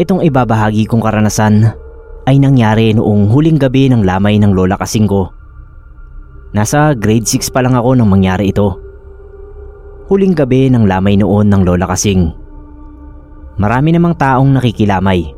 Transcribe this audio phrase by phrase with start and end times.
[0.00, 1.76] Itong ibabahagi kong karanasan
[2.24, 5.28] ay nangyari noong huling gabi ng lamay ng lola kasing ko.
[6.56, 8.80] Nasa grade 6 pa lang ako nang mangyari ito.
[10.08, 12.32] Huling gabi ng lamay noon ng lola kasing.
[13.60, 15.36] Marami namang taong nakikilamay.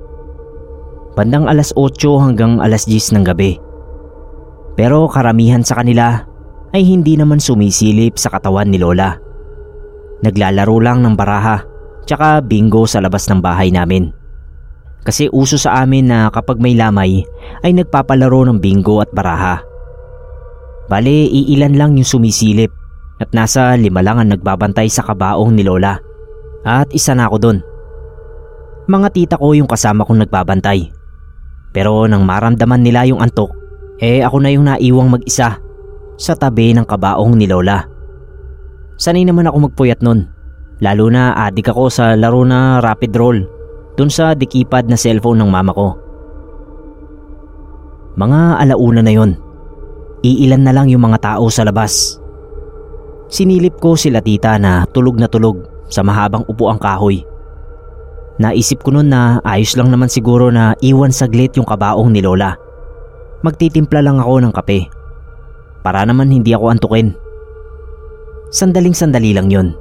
[1.18, 3.58] Bandang alas 8 hanggang alas 10 ng gabi.
[4.78, 6.22] Pero karamihan sa kanila
[6.70, 9.18] ay hindi naman sumisilip sa katawan ni Lola.
[10.22, 11.60] Naglalaro lang ng baraha
[12.06, 14.21] tsaka bingo sa labas ng bahay namin.
[15.02, 17.26] Kasi uso sa amin na kapag may lamay
[17.66, 19.58] ay nagpapalaro ng bingo at baraha.
[20.86, 22.70] Bale, iilan lang yung sumisilip
[23.18, 25.98] at nasa lima lang ang nagbabantay sa kabaong ni Lola.
[26.62, 27.58] At isa na ako dun.
[28.86, 30.90] Mga tita ko yung kasama kong nagbabantay.
[31.74, 33.50] Pero nang maramdaman nila yung antok,
[33.98, 35.58] eh ako na yung naiwang mag-isa
[36.14, 37.82] sa tabi ng kabaong ni Lola.
[39.02, 40.30] Sanay naman ako magpuyat nun.
[40.78, 43.61] Lalo na adik ako sa laro na rapid roll
[44.02, 45.94] dun sa dikipad na cellphone ng mama ko.
[48.18, 49.38] Mga alauna na yon.
[50.26, 52.18] Iilan na lang yung mga tao sa labas.
[53.30, 57.22] Sinilip ko sila tita na tulog na tulog sa mahabang upuang kahoy.
[58.42, 62.58] Naisip ko noon na ayos lang naman siguro na iwan saglit yung kabaong ni Lola.
[63.46, 64.90] Magtitimpla lang ako ng kape.
[65.86, 67.14] Para naman hindi ako antukin.
[68.50, 69.78] Sandaling sandali lang yon.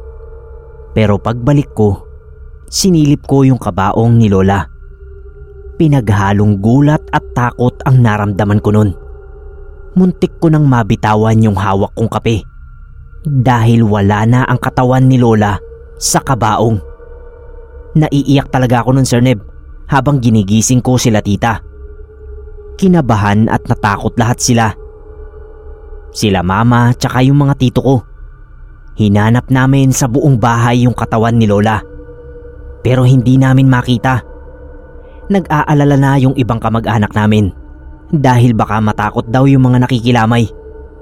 [0.93, 2.10] Pero pagbalik ko,
[2.71, 4.63] sinilip ko yung kabaong ni Lola.
[5.75, 8.95] Pinaghalong gulat at takot ang naramdaman ko noon.
[9.99, 12.47] Muntik ko nang mabitawan yung hawak kong kape
[13.27, 15.59] dahil wala na ang katawan ni Lola
[15.99, 16.79] sa kabaong.
[17.99, 19.43] Naiiyak talaga ako nun Sir Neb
[19.91, 21.59] habang ginigising ko sila tita.
[22.79, 24.71] Kinabahan at natakot lahat sila.
[26.15, 27.95] Sila mama tsaka yung mga tito ko.
[28.95, 31.90] Hinanap namin sa buong bahay yung katawan ni Lola.
[32.81, 34.25] Pero hindi namin makita.
[35.31, 37.53] Nag-aalala na yung ibang kamag-anak namin
[38.11, 40.51] dahil baka matakot daw yung mga nakikilamay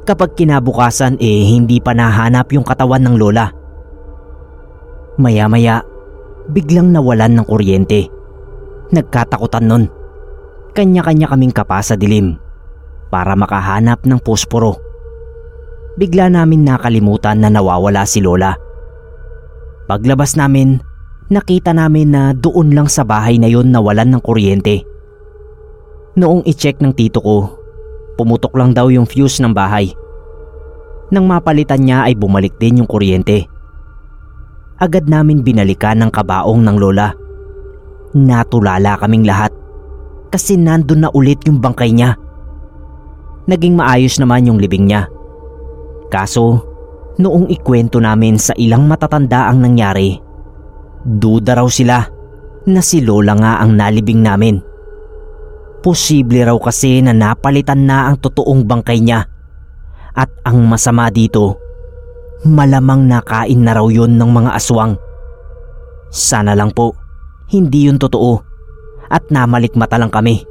[0.05, 3.49] kapag kinabukasan eh hindi pa nahanap yung katawan ng lola.
[5.19, 5.81] Maya-maya,
[6.51, 8.07] biglang nawalan ng kuryente.
[8.93, 9.85] Nagkatakutan nun.
[10.73, 12.37] Kanya-kanya kaming kapa sa dilim
[13.09, 14.77] para makahanap ng posporo.
[15.99, 18.55] Bigla namin nakalimutan na nawawala si Lola.
[19.89, 20.79] Paglabas namin,
[21.29, 24.81] nakita namin na doon lang sa bahay na yon nawalan ng kuryente.
[26.17, 27.37] Noong i-check ng tito ko,
[28.17, 29.93] pumutok lang daw yung fuse ng bahay.
[31.13, 33.45] Nang mapalitan niya ay bumalik din yung kuryente.
[34.81, 37.13] Agad namin binalikan ng kabaong ng lola.
[38.17, 39.53] Natulala kaming lahat
[40.33, 42.17] kasi nandun na ulit yung bangkay niya.
[43.49, 45.09] Naging maayos naman yung libing niya.
[46.09, 46.61] Kaso,
[47.17, 50.21] noong ikwento namin sa ilang matatanda ang nangyari,
[51.05, 52.03] duda raw sila
[52.67, 54.59] na si Lola nga ang nalibing namin.
[55.79, 59.23] Posible raw kasi na napalitan na ang totoong bangkay niya.
[60.11, 61.55] At ang masama dito,
[62.43, 64.99] malamang nakain na raw yun ng mga aswang.
[66.11, 66.97] Sana lang po,
[67.47, 68.43] hindi yun totoo
[69.07, 70.43] at namalikmata lang kami.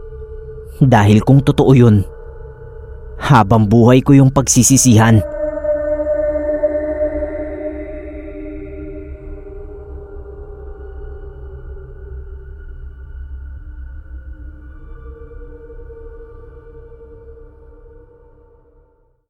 [0.80, 2.06] Dahil kung totoo yun,
[3.18, 5.18] habang buhay ko yung pagsisisihan